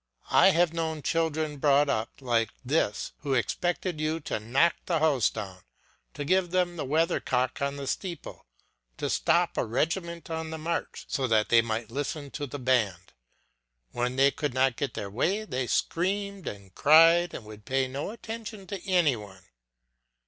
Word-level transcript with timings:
I 0.31 0.49
have 0.49 0.73
known 0.73 1.03
children 1.03 1.57
brought 1.57 1.87
up 1.87 2.09
like 2.21 2.49
this 2.65 3.11
who 3.19 3.35
expected 3.35 4.01
you 4.01 4.19
to 4.21 4.39
knock 4.39 4.73
the 4.87 4.97
house 4.97 5.29
down, 5.29 5.61
to 6.15 6.25
give 6.25 6.49
them 6.49 6.75
the 6.75 6.85
weather 6.85 7.19
cock 7.19 7.61
on 7.61 7.75
the 7.75 7.85
steeple, 7.85 8.47
to 8.97 9.11
stop 9.11 9.57
a 9.59 9.63
regiment 9.63 10.27
on 10.31 10.49
the 10.49 10.57
march 10.57 11.05
so 11.07 11.27
that 11.27 11.49
they 11.49 11.61
might 11.61 11.91
listen 11.91 12.31
to 12.31 12.47
the 12.47 12.57
band; 12.57 13.13
when 13.91 14.15
they 14.15 14.31
could 14.31 14.55
not 14.55 14.75
get 14.75 14.95
their 14.95 15.11
way 15.11 15.43
they 15.45 15.67
screamed 15.67 16.47
and 16.47 16.73
cried 16.73 17.35
and 17.35 17.45
would 17.45 17.63
pay 17.65 17.87
no 17.87 18.09
attention 18.09 18.65
to 18.65 18.83
any 18.89 19.15
one. 19.15 19.43